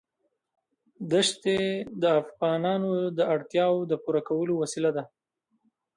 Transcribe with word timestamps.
دښتې 1.11 1.59
د 2.01 2.03
افغانانو 2.21 2.91
د 3.17 3.19
اړتیاوو 3.33 3.87
د 3.91 3.93
پوره 4.03 4.21
کولو 4.27 4.53
وسیله 4.61 4.89
ده. 4.97 5.03